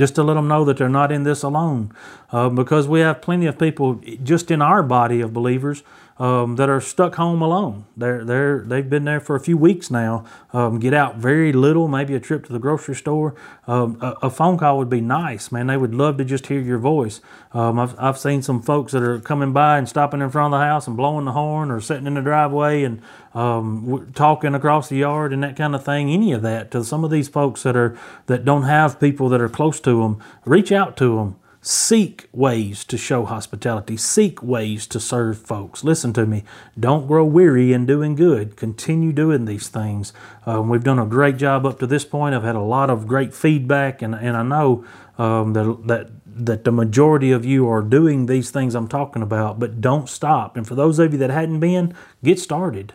just 0.00 0.14
to 0.14 0.22
let 0.22 0.34
them 0.34 0.48
know 0.48 0.64
that 0.64 0.78
they're 0.78 0.88
not 0.88 1.12
in 1.12 1.22
this 1.24 1.42
alone. 1.42 1.92
Uh, 2.32 2.48
because 2.48 2.88
we 2.88 3.00
have 3.00 3.20
plenty 3.20 3.46
of 3.46 3.58
people 3.58 4.00
just 4.24 4.50
in 4.50 4.62
our 4.62 4.82
body 4.82 5.20
of 5.20 5.34
believers 5.34 5.82
um, 6.20 6.56
that 6.56 6.68
are 6.68 6.82
stuck 6.82 7.14
home 7.14 7.40
alone. 7.40 7.86
They're 7.96 8.24
they're 8.26 8.60
they've 8.60 8.88
been 8.88 9.04
there 9.04 9.20
for 9.20 9.36
a 9.36 9.40
few 9.40 9.56
weeks 9.56 9.90
now. 9.90 10.26
Um, 10.52 10.78
get 10.78 10.92
out 10.92 11.16
very 11.16 11.50
little, 11.50 11.88
maybe 11.88 12.14
a 12.14 12.20
trip 12.20 12.44
to 12.46 12.52
the 12.52 12.58
grocery 12.58 12.94
store. 12.94 13.34
Um, 13.66 13.96
a, 14.02 14.26
a, 14.26 14.30
phone 14.30 14.58
call 14.58 14.76
would 14.76 14.90
be 14.90 15.00
nice, 15.00 15.50
man. 15.50 15.68
They 15.68 15.78
would 15.78 15.94
love 15.94 16.18
to 16.18 16.24
just 16.26 16.48
hear 16.48 16.60
your 16.60 16.78
voice. 16.78 17.22
Um, 17.54 17.78
I've 17.78 17.98
I've 17.98 18.18
seen 18.18 18.42
some 18.42 18.60
folks 18.60 18.92
that 18.92 19.02
are 19.02 19.18
coming 19.18 19.54
by 19.54 19.78
and 19.78 19.88
stopping 19.88 20.20
in 20.20 20.28
front 20.28 20.52
of 20.52 20.60
the 20.60 20.66
house 20.66 20.86
and 20.86 20.94
blowing 20.94 21.24
the 21.24 21.32
horn 21.32 21.70
or 21.70 21.80
sitting 21.80 22.06
in 22.06 22.14
the 22.14 22.20
driveway 22.20 22.82
and 22.82 23.00
um, 23.32 24.12
talking 24.14 24.54
across 24.54 24.90
the 24.90 24.98
yard 24.98 25.32
and 25.32 25.42
that 25.42 25.56
kind 25.56 25.74
of 25.74 25.82
thing. 25.82 26.10
Any 26.10 26.32
of 26.32 26.42
that 26.42 26.70
to 26.72 26.84
some 26.84 27.02
of 27.02 27.10
these 27.10 27.28
folks 27.28 27.62
that 27.62 27.76
are 27.76 27.98
that 28.26 28.44
don't 28.44 28.64
have 28.64 29.00
people 29.00 29.30
that 29.30 29.40
are 29.40 29.48
close 29.48 29.80
to 29.80 30.02
them. 30.02 30.22
Reach 30.44 30.70
out 30.70 30.98
to 30.98 31.16
them. 31.16 31.39
Seek 31.62 32.26
ways 32.32 32.84
to 32.84 32.96
show 32.96 33.26
hospitality. 33.26 33.98
Seek 33.98 34.42
ways 34.42 34.86
to 34.86 34.98
serve 34.98 35.38
folks. 35.38 35.84
Listen 35.84 36.12
to 36.14 36.24
me. 36.24 36.42
Don't 36.78 37.06
grow 37.06 37.24
weary 37.24 37.74
in 37.74 37.84
doing 37.84 38.14
good. 38.14 38.56
Continue 38.56 39.12
doing 39.12 39.44
these 39.44 39.68
things. 39.68 40.14
Um, 40.46 40.70
we've 40.70 40.84
done 40.84 40.98
a 40.98 41.04
great 41.04 41.36
job 41.36 41.66
up 41.66 41.78
to 41.80 41.86
this 41.86 42.04
point. 42.04 42.34
I've 42.34 42.44
had 42.44 42.56
a 42.56 42.60
lot 42.60 42.88
of 42.88 43.06
great 43.06 43.34
feedback, 43.34 44.00
and, 44.00 44.14
and 44.14 44.38
I 44.38 44.42
know 44.42 44.86
um, 45.18 45.52
that, 45.52 45.86
that 45.86 46.10
that 46.44 46.64
the 46.64 46.72
majority 46.72 47.32
of 47.32 47.44
you 47.44 47.68
are 47.68 47.82
doing 47.82 48.26
these 48.26 48.50
things 48.50 48.74
I'm 48.74 48.88
talking 48.88 49.22
about, 49.22 49.58
but 49.58 49.80
don't 49.80 50.08
stop. 50.08 50.56
And 50.56 50.66
for 50.66 50.74
those 50.74 50.98
of 50.98 51.12
you 51.12 51.18
that 51.18 51.30
hadn't 51.30 51.60
been, 51.60 51.94
get 52.24 52.38
started. 52.38 52.94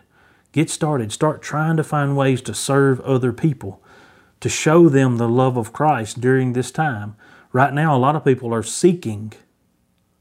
Get 0.52 0.70
started. 0.70 1.12
Start 1.12 1.42
trying 1.42 1.76
to 1.76 1.84
find 1.84 2.16
ways 2.16 2.40
to 2.42 2.54
serve 2.54 3.00
other 3.02 3.32
people, 3.32 3.80
to 4.40 4.48
show 4.48 4.88
them 4.88 5.18
the 5.18 5.28
love 5.28 5.56
of 5.56 5.72
Christ 5.72 6.20
during 6.20 6.52
this 6.52 6.70
time. 6.70 7.14
Right 7.56 7.72
now, 7.72 7.96
a 7.96 7.98
lot 7.98 8.16
of 8.16 8.22
people 8.22 8.52
are 8.52 8.62
seeking 8.62 9.32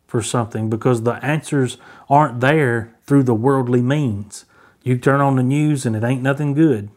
for 0.08 0.22
something 0.22 0.70
because 0.70 1.04
the 1.04 1.16
answers 1.16 1.76
aren't 2.10 2.40
there 2.40 2.96
through 3.06 3.24
the 3.24 3.34
worldly 3.34 3.82
means. 3.82 4.46
You 4.84 4.98
turn 4.98 5.20
on 5.20 5.36
the 5.36 5.44
news 5.44 5.86
and 5.86 5.98
it 5.98 6.04
ain't 6.06 6.22
nothing 6.22 6.54
good. 6.54 6.92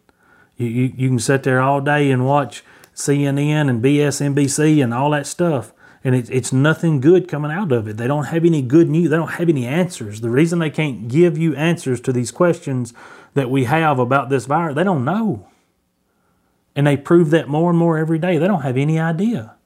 You, 0.56 0.68
you, 0.68 0.92
you 0.96 1.08
can 1.08 1.18
sit 1.18 1.42
there 1.42 1.60
all 1.60 1.80
day 1.80 2.12
and 2.12 2.24
watch 2.24 2.62
CNN 2.94 3.68
and 3.68 3.82
BSNBC 3.82 4.80
and 4.80 4.94
all 4.94 5.10
that 5.10 5.26
stuff, 5.26 5.72
and 6.04 6.14
it's 6.14 6.30
it's 6.30 6.52
nothing 6.52 7.00
good 7.00 7.26
coming 7.26 7.50
out 7.50 7.72
of 7.72 7.88
it. 7.88 7.96
They 7.96 8.06
don't 8.06 8.26
have 8.26 8.44
any 8.44 8.62
good 8.62 8.88
news. 8.88 9.10
They 9.10 9.16
don't 9.16 9.32
have 9.32 9.48
any 9.48 9.66
answers. 9.66 10.20
The 10.20 10.30
reason 10.30 10.60
they 10.60 10.70
can't 10.70 11.08
give 11.08 11.36
you 11.36 11.56
answers 11.56 12.00
to 12.02 12.12
these 12.12 12.30
questions 12.30 12.94
that 13.34 13.50
we 13.50 13.64
have 13.64 13.98
about 13.98 14.28
this 14.28 14.46
virus, 14.46 14.76
they 14.76 14.84
don't 14.84 15.04
know. 15.04 15.48
And 16.76 16.86
they 16.86 16.96
prove 16.96 17.30
that 17.30 17.48
more 17.48 17.70
and 17.70 17.78
more 17.78 17.98
every 17.98 18.20
day. 18.20 18.38
They 18.38 18.46
don't 18.46 18.62
have 18.62 18.76
any 18.76 19.00
idea. 19.00 19.56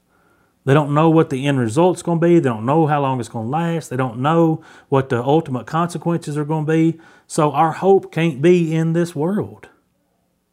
They 0.65 0.73
don't 0.73 0.93
know 0.93 1.09
what 1.09 1.29
the 1.29 1.45
end 1.45 1.59
result's 1.59 2.01
going 2.01 2.19
to 2.19 2.25
be. 2.25 2.39
They 2.39 2.49
don't 2.49 2.65
know 2.65 2.87
how 2.87 3.01
long 3.01 3.19
it's 3.19 3.29
going 3.29 3.47
to 3.47 3.51
last. 3.51 3.89
They 3.89 3.97
don't 3.97 4.19
know 4.19 4.63
what 4.89 5.09
the 5.09 5.21
ultimate 5.21 5.67
consequences 5.67 6.37
are 6.37 6.45
going 6.45 6.65
to 6.65 6.71
be. 6.71 6.99
So 7.27 7.51
our 7.51 7.73
hope 7.73 8.11
can't 8.11 8.41
be 8.41 8.73
in 8.73 8.93
this 8.93 9.15
world. 9.15 9.67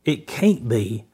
It 0.05 0.27
can't 0.27 0.69
be. 0.69 1.05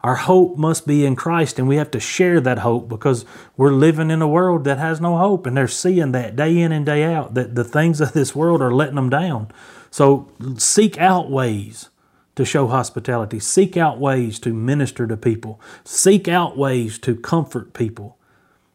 Our 0.00 0.16
hope 0.16 0.58
must 0.58 0.86
be 0.86 1.06
in 1.06 1.16
Christ, 1.16 1.58
and 1.58 1.66
we 1.66 1.76
have 1.76 1.90
to 1.92 2.00
share 2.00 2.38
that 2.40 2.58
hope 2.58 2.90
because 2.90 3.24
we're 3.56 3.72
living 3.72 4.10
in 4.10 4.20
a 4.20 4.28
world 4.28 4.64
that 4.64 4.76
has 4.76 5.00
no 5.00 5.16
hope, 5.16 5.46
and 5.46 5.56
they're 5.56 5.66
seeing 5.66 6.12
that 6.12 6.36
day 6.36 6.58
in 6.58 6.72
and 6.72 6.84
day 6.84 7.04
out 7.04 7.32
that 7.34 7.54
the 7.54 7.64
things 7.64 8.02
of 8.02 8.12
this 8.12 8.34
world 8.34 8.60
are 8.60 8.74
letting 8.74 8.96
them 8.96 9.08
down. 9.08 9.50
So 9.90 10.28
seek 10.58 10.98
out 10.98 11.30
ways 11.30 11.88
to 12.36 12.44
show 12.44 12.66
hospitality, 12.66 13.40
seek 13.40 13.78
out 13.78 13.98
ways 13.98 14.38
to 14.40 14.52
minister 14.52 15.06
to 15.06 15.16
people, 15.16 15.58
seek 15.84 16.28
out 16.28 16.58
ways 16.58 16.98
to 16.98 17.16
comfort 17.16 17.72
people. 17.72 18.18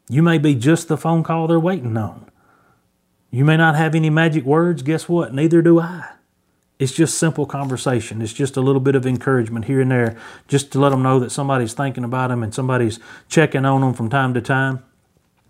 You 0.09 0.23
may 0.23 0.39
be 0.39 0.55
just 0.55 0.87
the 0.87 0.97
phone 0.97 1.23
call 1.23 1.47
they're 1.47 1.59
waiting 1.59 1.95
on. 1.95 2.25
You 3.29 3.45
may 3.45 3.57
not 3.57 3.75
have 3.75 3.93
any 3.93 4.09
magic 4.09 4.43
words. 4.43 4.81
Guess 4.81 5.07
what? 5.07 5.33
Neither 5.33 5.61
do 5.61 5.79
I. 5.79 6.13
It's 6.79 6.93
just 6.93 7.17
simple 7.17 7.45
conversation. 7.45 8.21
It's 8.21 8.33
just 8.33 8.57
a 8.57 8.61
little 8.61 8.79
bit 8.79 8.95
of 8.95 9.05
encouragement 9.05 9.65
here 9.65 9.81
and 9.81 9.91
there, 9.91 10.17
just 10.47 10.71
to 10.71 10.79
let 10.79 10.89
them 10.89 11.03
know 11.03 11.19
that 11.19 11.29
somebody's 11.29 11.73
thinking 11.73 12.03
about 12.03 12.29
them 12.29 12.41
and 12.41 12.55
somebody's 12.55 12.99
checking 13.27 13.65
on 13.65 13.81
them 13.81 13.93
from 13.93 14.09
time 14.09 14.33
to 14.33 14.41
time. 14.41 14.83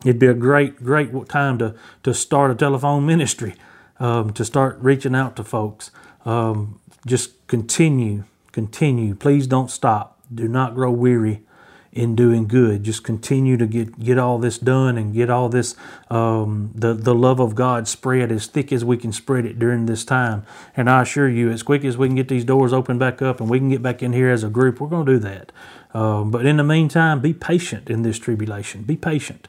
It'd 0.04 0.20
be 0.20 0.28
a 0.28 0.34
great, 0.34 0.84
great 0.84 1.12
time 1.30 1.58
to, 1.60 1.75
to 2.04 2.13
start 2.13 2.51
a 2.51 2.56
telephone 2.56 3.06
ministry, 3.06 3.56
um, 4.00 4.34
to 4.34 4.44
start 4.44 4.78
reaching 4.82 5.16
out 5.16 5.36
to 5.36 5.44
folks. 5.44 5.92
Um, 6.25 6.80
just 7.06 7.48
continue, 7.48 8.24
continue. 8.51 9.16
Please 9.16 9.46
don't 9.48 9.70
stop. 9.70 10.20
Do 10.34 10.48
not 10.48 10.74
grow 10.74 10.92
weary 10.92 11.44
in 11.91 12.15
doing 12.15 12.48
good. 12.48 12.84
Just 12.84 13.03
continue 13.03 13.58
to 13.58 13.65
get 13.65 14.00
get 14.00 14.17
all 14.17 14.38
this 14.38 14.58
done 14.58 14.98
and 14.98 15.13
get 15.13 15.29
all 15.29 15.50
this 15.50 15.75
um, 16.10 16.72
the 16.75 16.93
the 16.93 17.15
love 17.15 17.39
of 17.39 17.55
God 17.55 17.88
spread 17.88 18.31
as 18.31 18.46
thick 18.46 18.72
as 18.72 18.86
we 18.86 18.98
can 18.98 19.12
spread 19.12 19.46
it 19.46 19.58
during 19.58 19.86
this 19.86 20.05
time. 20.05 20.46
And 20.77 20.89
I 20.89 21.01
assure 21.01 21.27
you, 21.27 21.50
as 21.50 21.63
quick 21.63 21.84
as 21.84 21.98
we 21.98 22.08
can 22.08 22.15
get 22.15 22.27
these 22.27 22.46
doors 22.46 22.74
open 22.74 23.00
back 23.00 23.22
up 23.22 23.41
and 23.41 23.50
we 23.50 23.60
can 23.60 23.69
get 23.69 23.81
back 23.81 24.03
in 24.03 24.13
here 24.13 24.29
as 24.29 24.43
a 24.43 24.50
group, 24.50 24.79
we're 24.79 24.88
going 24.88 25.05
to 25.05 25.13
do 25.13 25.19
that. 25.19 25.51
Um, 25.93 26.29
but 26.29 26.46
in 26.46 26.58
the 26.58 26.63
meantime, 26.63 27.19
be 27.22 27.34
patient 27.34 27.89
in 27.89 28.03
this 28.03 28.19
tribulation. 28.19 28.84
Be 28.84 28.96
patient. 28.96 29.48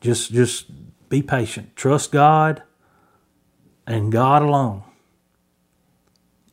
Just 0.00 0.32
just 0.32 0.66
be 1.08 1.22
patient. 1.22 1.74
Trust 1.74 2.12
God 2.12 2.62
and 3.86 4.12
God 4.12 4.42
alone. 4.42 4.82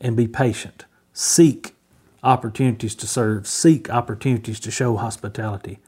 And 0.01 0.17
be 0.17 0.27
patient. 0.27 0.85
Seek 1.13 1.75
opportunities 2.23 2.95
to 2.95 3.07
serve, 3.07 3.47
seek 3.47 3.89
opportunities 3.89 4.59
to 4.61 4.71
show 4.71 4.95
hospitality, 4.97 5.79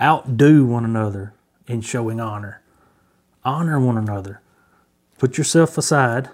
outdo 0.00 0.64
one 0.64 0.84
another 0.84 1.34
in 1.66 1.80
showing 1.80 2.20
honor, 2.20 2.62
honor 3.44 3.80
one 3.80 3.96
another. 3.96 4.40
Put 5.18 5.38
yourself 5.38 5.76
aside. 5.78 6.30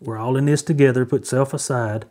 We're 0.00 0.18
all 0.18 0.36
in 0.36 0.46
this 0.46 0.62
together. 0.62 1.06
Put 1.06 1.26
self 1.26 1.54
aside 1.54 2.06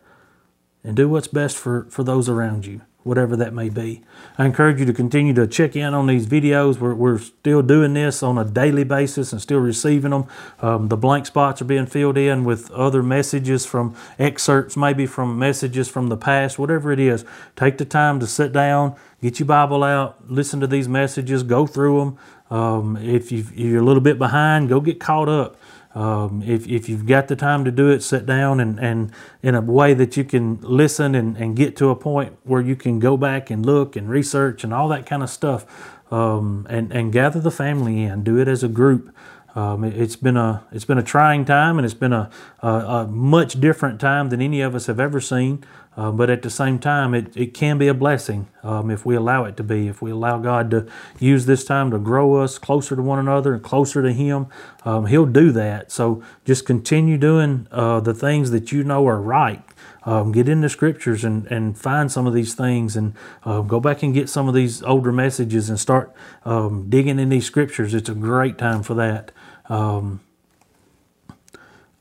and 0.84 0.96
do 0.96 1.10
what's 1.10 1.28
best 1.28 1.58
for, 1.58 1.88
for 1.90 2.04
those 2.04 2.30
around 2.30 2.66
you 2.66 2.82
whatever 3.06 3.36
that 3.36 3.54
may 3.54 3.70
be. 3.70 4.02
I 4.36 4.46
encourage 4.46 4.80
you 4.80 4.86
to 4.88 4.94
continue 4.94 5.32
to 5.36 5.46
check 5.46 5.76
in 5.76 5.94
on 5.94 6.08
these 6.08 6.26
videos. 6.26 6.80
We're, 6.80 6.96
we're 6.96 7.20
still 7.20 7.62
doing 7.62 7.94
this 7.94 8.24
on 8.24 8.40
a 8.40 8.44
daily 8.44 8.84
basis 8.84 9.32
and 9.32 9.40
still 9.40 9.60
receiving 9.60 10.10
them. 10.10 10.26
Um, 10.60 10.88
the 10.88 10.98
blank 10.98 11.28
spots 11.28 11.62
are 11.62 11.66
being 11.66 11.86
filled 11.86 12.18
in 12.18 12.44
with 12.44 12.72
other 12.72 13.04
messages 13.04 13.64
from 13.64 13.96
excerpts, 14.18 14.76
maybe 14.76 15.06
from 15.06 15.38
messages 15.38 15.88
from 15.88 16.08
the 16.08 16.18
past, 16.18 16.58
whatever 16.58 16.92
it 16.92 17.00
is. 17.00 17.24
Take 17.56 17.78
the 17.78 17.86
time 17.86 18.20
to 18.22 18.26
sit 18.26 18.52
down, 18.52 18.96
get 19.22 19.40
your 19.40 19.46
Bible 19.46 19.84
out, 19.84 20.28
listen 20.28 20.60
to 20.62 20.68
these 20.68 20.90
messages, 20.90 21.44
go 21.44 21.68
through 21.68 22.00
them. 22.00 22.18
Um, 22.50 22.98
if 22.98 23.32
you're 23.32 23.82
a 23.82 23.86
little 23.86 24.02
bit 24.02 24.18
behind, 24.18 24.68
go 24.70 24.82
get 24.82 25.00
caught 25.00 25.30
up. 25.30 25.58
Um, 25.96 26.44
if, 26.46 26.68
if 26.68 26.90
you've 26.90 27.06
got 27.06 27.30
the 27.30 27.38
time 27.38 27.64
to 27.64 27.72
do 27.72 27.90
it, 27.90 28.04
sit 28.04 28.26
down 28.26 28.60
and, 28.60 28.78
and 28.80 29.12
in 29.42 29.56
a 29.56 29.62
way 29.62 29.94
that 29.94 30.18
you 30.18 30.26
can 30.26 30.60
listen 30.62 31.16
and, 31.16 31.38
and 31.38 31.56
get 31.56 31.78
to 31.78 31.90
a 31.90 31.96
point 31.96 32.38
where 32.44 32.62
you 32.62 32.76
can 32.76 33.00
go 33.00 33.16
back 33.16 33.50
and 33.50 33.66
look 33.66 33.96
and 33.96 34.10
research 34.10 34.66
and 34.66 34.74
all 34.74 34.90
that 34.90 35.06
kind 35.06 35.24
of 35.24 35.30
stuff 35.30 35.66
um, 36.12 36.68
and, 36.70 36.92
and 36.92 37.14
gather 37.14 37.40
the 37.40 37.50
family 37.50 38.04
in. 38.04 38.24
Do 38.24 38.38
it 38.38 38.50
as 38.50 38.62
a 38.62 38.68
group. 38.68 39.16
Um, 39.56 39.86
it, 39.86 39.94
has 39.94 40.18
been 40.18 40.36
a 40.36 40.66
it's 40.72 40.84
been 40.84 40.98
a 40.98 41.04
trying 41.04 41.46
time 41.46 41.80
and 41.80 41.86
it's 41.86 41.94
been 41.94 42.12
a, 42.12 42.30
a, 42.62 42.68
a, 42.68 43.08
much 43.08 43.60
different 43.60 44.02
time 44.02 44.28
than 44.28 44.42
any 44.42 44.60
of 44.60 44.76
us 44.76 44.88
have 44.88 45.00
ever 45.00 45.22
seen. 45.22 45.64
Uh, 45.98 46.12
but 46.12 46.30
at 46.30 46.42
the 46.42 46.50
same 46.50 46.78
time, 46.78 47.14
it, 47.14 47.36
it 47.38 47.54
can 47.54 47.78
be 47.78 47.88
a 47.88 47.94
blessing 47.94 48.50
um, 48.64 48.92
if 48.92 49.06
we 49.06 49.16
allow 49.16 49.46
it 49.46 49.56
to 49.56 49.64
be. 49.64 49.88
If 49.88 50.02
we 50.02 50.12
allow 50.12 50.40
God 50.40 50.70
to 50.72 50.86
use 51.20 51.46
this 51.46 51.64
time 51.64 51.90
to 51.92 51.98
grow 51.98 52.36
us 52.36 52.58
closer 52.58 52.98
to 52.98 53.02
one 53.02 53.18
another 53.18 53.54
and 53.54 53.64
closer 53.64 54.02
to 54.02 54.12
Him, 54.12 54.48
um, 54.84 55.06
He'll 55.06 55.26
do 55.26 55.54
that. 55.54 55.94
So 55.94 56.22
just 56.44 56.66
continue 56.66 57.18
doing 57.18 57.68
uh, 57.72 58.02
the 58.02 58.14
things 58.14 58.52
that 58.52 58.74
you 58.74 58.84
know 58.84 59.08
are 59.08 59.22
right. 59.22 59.64
Um, 60.08 60.32
get 60.32 60.48
in 60.48 60.62
the 60.62 60.70
scriptures 60.70 61.24
and, 61.24 61.48
and 61.48 61.76
find 61.76 62.12
some 62.12 62.28
of 62.28 62.34
these 62.36 62.54
things 62.54 62.96
and 62.96 63.16
uh, 63.44 63.62
go 63.62 63.80
back 63.80 64.04
and 64.04 64.14
get 64.14 64.30
some 64.30 64.48
of 64.48 64.54
these 64.54 64.84
older 64.84 65.12
messages 65.12 65.68
and 65.68 65.80
start 65.80 66.14
um, 66.44 66.90
digging 66.90 67.18
in 67.18 67.30
these 67.30 67.48
scriptures. 67.48 67.96
It's 67.96 68.08
a 68.08 68.14
great 68.14 68.60
time 68.60 68.84
for 68.84 68.94
that. 68.94 69.32
Um, 69.68 70.22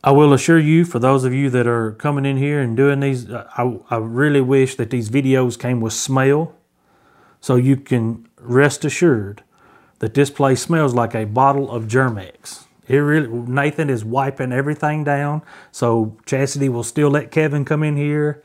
I 0.02 0.10
will 0.10 0.34
assure 0.34 0.58
you, 0.58 0.84
for 0.84 0.98
those 0.98 1.24
of 1.24 1.32
you 1.32 1.48
that 1.48 1.66
are 1.66 1.92
coming 1.92 2.26
in 2.26 2.36
here 2.36 2.60
and 2.60 2.76
doing 2.76 3.00
these, 3.00 3.30
I, 3.32 3.78
I 3.88 3.96
really 3.96 4.42
wish 4.42 4.74
that 4.76 4.90
these 4.90 5.08
videos 5.08 5.58
came 5.58 5.80
with 5.80 5.94
smell 5.94 6.54
so 7.40 7.56
you 7.56 7.78
can 7.78 8.28
rest 8.38 8.84
assured 8.84 9.42
that 10.00 10.12
this 10.12 10.28
place 10.28 10.60
smells 10.60 10.92
like 10.92 11.14
a 11.14 11.24
bottle 11.24 11.70
of 11.70 11.88
Germ-X. 11.88 12.66
It 12.86 12.96
really, 12.96 13.28
Nathan 13.28 13.90
is 13.90 14.04
wiping 14.04 14.52
everything 14.52 15.04
down, 15.04 15.42
so 15.72 16.16
Chastity 16.26 16.68
will 16.68 16.82
still 16.82 17.10
let 17.10 17.30
Kevin 17.30 17.64
come 17.64 17.82
in 17.82 17.96
here 17.96 18.42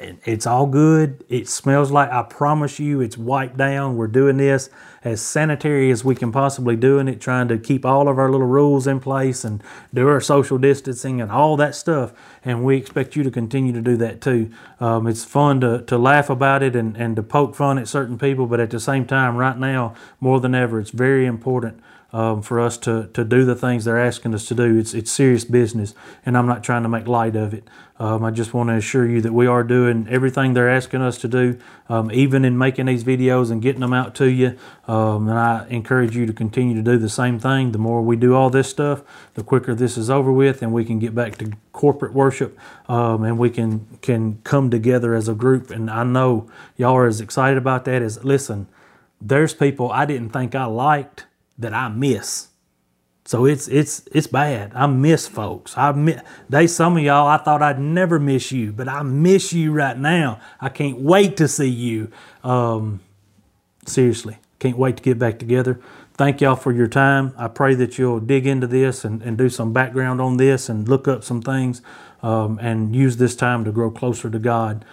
it's 0.00 0.46
all 0.46 0.66
good. 0.66 1.24
It 1.28 1.48
smells 1.48 1.90
like, 1.90 2.10
I 2.10 2.22
promise 2.22 2.78
you, 2.78 3.00
it's 3.00 3.18
wiped 3.18 3.56
down. 3.56 3.96
We're 3.96 4.06
doing 4.06 4.36
this 4.36 4.70
as 5.04 5.20
sanitary 5.20 5.90
as 5.90 6.04
we 6.04 6.14
can 6.14 6.32
possibly 6.32 6.76
do 6.76 6.98
in 6.98 7.08
it, 7.08 7.20
trying 7.20 7.48
to 7.48 7.58
keep 7.58 7.84
all 7.84 8.08
of 8.08 8.18
our 8.18 8.30
little 8.30 8.46
rules 8.46 8.86
in 8.86 9.00
place 9.00 9.44
and 9.44 9.62
do 9.92 10.08
our 10.08 10.20
social 10.20 10.58
distancing 10.58 11.20
and 11.20 11.30
all 11.30 11.56
that 11.56 11.74
stuff. 11.74 12.12
And 12.44 12.64
we 12.64 12.76
expect 12.76 13.16
you 13.16 13.22
to 13.24 13.30
continue 13.30 13.72
to 13.72 13.80
do 13.80 13.96
that 13.96 14.20
too. 14.20 14.50
Um, 14.80 15.06
it's 15.06 15.24
fun 15.24 15.60
to, 15.60 15.82
to 15.82 15.98
laugh 15.98 16.30
about 16.30 16.62
it 16.62 16.76
and, 16.76 16.96
and 16.96 17.16
to 17.16 17.22
poke 17.22 17.54
fun 17.54 17.78
at 17.78 17.88
certain 17.88 18.18
people, 18.18 18.46
but 18.46 18.60
at 18.60 18.70
the 18.70 18.80
same 18.80 19.04
time, 19.04 19.36
right 19.36 19.58
now, 19.58 19.94
more 20.20 20.40
than 20.40 20.54
ever, 20.54 20.78
it's 20.80 20.90
very 20.90 21.26
important 21.26 21.82
um, 22.12 22.40
for 22.40 22.58
us 22.58 22.78
to, 22.78 23.10
to 23.12 23.24
do 23.24 23.44
the 23.44 23.54
things 23.54 23.84
they're 23.84 24.00
asking 24.00 24.34
us 24.34 24.46
to 24.46 24.54
do. 24.54 24.78
It's, 24.78 24.94
it's 24.94 25.10
serious 25.10 25.44
business, 25.44 25.94
and 26.24 26.38
I'm 26.38 26.46
not 26.46 26.64
trying 26.64 26.82
to 26.82 26.88
make 26.88 27.06
light 27.06 27.36
of 27.36 27.52
it. 27.52 27.68
Um, 28.00 28.24
I 28.24 28.30
just 28.30 28.54
want 28.54 28.68
to 28.68 28.76
assure 28.76 29.06
you 29.06 29.20
that 29.22 29.32
we 29.32 29.46
are 29.46 29.64
doing 29.64 30.06
everything 30.08 30.54
they're 30.54 30.70
asking 30.70 31.02
us 31.02 31.18
to 31.18 31.28
do, 31.28 31.58
um, 31.88 32.12
even 32.12 32.44
in 32.44 32.56
making 32.56 32.86
these 32.86 33.02
videos 33.02 33.50
and 33.50 33.60
getting 33.60 33.80
them 33.80 33.92
out 33.92 34.14
to 34.16 34.26
you. 34.30 34.56
Um, 34.86 35.28
and 35.28 35.36
I 35.36 35.66
encourage 35.68 36.16
you 36.16 36.24
to 36.24 36.32
continue 36.32 36.76
to 36.76 36.82
do 36.82 36.96
the 36.96 37.08
same 37.08 37.40
thing. 37.40 37.72
The 37.72 37.78
more 37.78 38.00
we 38.00 38.16
do 38.16 38.34
all 38.34 38.50
this 38.50 38.70
stuff, 38.70 39.02
the 39.34 39.42
quicker 39.42 39.74
this 39.74 39.98
is 39.98 40.08
over 40.08 40.32
with, 40.32 40.62
and 40.62 40.72
we 40.72 40.84
can 40.84 41.00
get 41.00 41.14
back 41.14 41.36
to 41.38 41.52
corporate 41.72 42.14
worship, 42.14 42.56
um, 42.88 43.24
and 43.24 43.36
we 43.36 43.50
can 43.50 43.86
can 44.00 44.38
come 44.44 44.70
together 44.70 45.14
as 45.14 45.28
a 45.28 45.34
group. 45.34 45.70
And 45.70 45.90
I 45.90 46.04
know 46.04 46.48
y'all 46.76 46.96
are 46.96 47.06
as 47.06 47.20
excited 47.20 47.58
about 47.58 47.84
that 47.86 48.00
as 48.00 48.24
listen. 48.24 48.68
There's 49.20 49.52
people 49.52 49.90
I 49.90 50.06
didn't 50.06 50.30
think 50.30 50.54
I 50.54 50.66
liked 50.66 51.26
that 51.58 51.74
I 51.74 51.88
miss. 51.88 52.48
So 53.24 53.44
it's 53.44 53.68
it's 53.68 54.08
it's 54.12 54.26
bad. 54.26 54.72
I 54.74 54.86
miss 54.86 55.28
folks. 55.28 55.76
I 55.76 55.92
miss, 55.92 56.20
they 56.48 56.66
some 56.66 56.96
of 56.96 57.02
y'all 57.02 57.26
I 57.26 57.36
thought 57.36 57.62
I'd 57.62 57.78
never 57.78 58.18
miss 58.18 58.52
you, 58.52 58.72
but 58.72 58.88
I 58.88 59.02
miss 59.02 59.52
you 59.52 59.72
right 59.72 59.98
now. 59.98 60.40
I 60.60 60.70
can't 60.70 60.98
wait 60.98 61.36
to 61.36 61.46
see 61.46 61.68
you. 61.68 62.10
Um, 62.42 63.00
seriously, 63.86 64.38
can't 64.58 64.78
wait 64.78 64.96
to 64.96 65.02
get 65.02 65.18
back 65.18 65.38
together. 65.38 65.78
Thank 66.14 66.40
y'all 66.40 66.56
for 66.56 66.72
your 66.72 66.88
time. 66.88 67.34
I 67.36 67.48
pray 67.48 67.74
that 67.74 67.98
you'll 67.98 68.18
dig 68.18 68.46
into 68.46 68.66
this 68.66 69.04
and, 69.04 69.22
and 69.22 69.36
do 69.38 69.48
some 69.48 69.72
background 69.72 70.20
on 70.20 70.36
this 70.36 70.68
and 70.68 70.88
look 70.88 71.06
up 71.06 71.22
some 71.22 71.42
things 71.42 71.80
um, 72.22 72.58
and 72.60 72.96
use 72.96 73.18
this 73.18 73.36
time 73.36 73.64
to 73.66 73.70
grow 73.70 73.90
closer 73.90 74.28
to 74.30 74.38
God. 74.38 74.84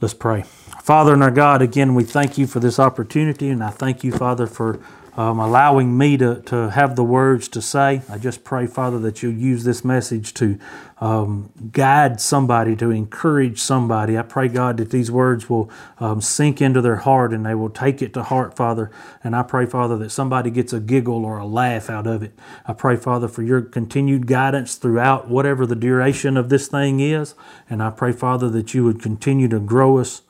Let's 0.00 0.14
pray. 0.14 0.42
Father 0.82 1.12
and 1.12 1.22
our 1.22 1.30
God, 1.30 1.60
again, 1.60 1.94
we 1.94 2.02
thank 2.02 2.38
you 2.38 2.46
for 2.46 2.60
this 2.60 2.78
opportunity, 2.78 3.50
and 3.50 3.62
I 3.62 3.70
thank 3.70 4.02
you, 4.02 4.10
Father, 4.10 4.46
for 4.46 4.80
um, 5.18 5.40
allowing 5.40 5.98
me 5.98 6.16
to, 6.16 6.40
to 6.42 6.70
have 6.70 6.94
the 6.94 7.02
words 7.02 7.48
to 7.48 7.60
say. 7.60 8.02
I 8.08 8.18
just 8.18 8.44
pray, 8.44 8.68
Father, 8.68 9.00
that 9.00 9.20
you'll 9.20 9.34
use 9.34 9.64
this 9.64 9.84
message 9.84 10.32
to 10.34 10.60
um, 11.00 11.50
guide 11.72 12.20
somebody, 12.20 12.76
to 12.76 12.92
encourage 12.92 13.58
somebody. 13.60 14.16
I 14.16 14.22
pray, 14.22 14.46
God, 14.46 14.76
that 14.76 14.92
these 14.92 15.10
words 15.10 15.50
will 15.50 15.68
um, 15.98 16.20
sink 16.20 16.62
into 16.62 16.80
their 16.80 16.98
heart 16.98 17.32
and 17.32 17.44
they 17.44 17.56
will 17.56 17.68
take 17.68 18.00
it 18.00 18.14
to 18.14 18.22
heart, 18.22 18.54
Father. 18.54 18.92
And 19.24 19.34
I 19.34 19.42
pray, 19.42 19.66
Father, 19.66 19.96
that 19.98 20.10
somebody 20.10 20.50
gets 20.52 20.72
a 20.72 20.78
giggle 20.78 21.24
or 21.24 21.38
a 21.38 21.46
laugh 21.46 21.90
out 21.90 22.06
of 22.06 22.22
it. 22.22 22.32
I 22.64 22.72
pray, 22.72 22.94
Father, 22.94 23.26
for 23.26 23.42
your 23.42 23.60
continued 23.60 24.28
guidance 24.28 24.76
throughout 24.76 25.26
whatever 25.26 25.66
the 25.66 25.74
duration 25.74 26.36
of 26.36 26.48
this 26.48 26.68
thing 26.68 27.00
is. 27.00 27.34
And 27.68 27.82
I 27.82 27.90
pray, 27.90 28.12
Father, 28.12 28.48
that 28.50 28.72
you 28.72 28.84
would 28.84 29.02
continue 29.02 29.48
to 29.48 29.58
grow 29.58 29.98
us 29.98 30.22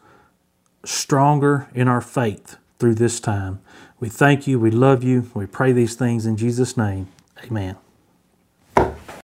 stronger 0.83 1.69
in 1.75 1.89
our 1.89 2.01
faith 2.01 2.57
through 2.79 2.95
this 2.95 3.21
time. 3.21 3.61
We 4.01 4.09
thank 4.09 4.47
you. 4.47 4.59
We 4.61 4.71
love 4.71 5.03
you. 5.03 5.31
We 5.35 5.47
pray 5.47 5.73
these 5.73 5.95
things 5.97 6.27
in 6.27 6.37
Jesus' 6.37 6.77
name. 6.77 7.09
Amen. 7.45 7.77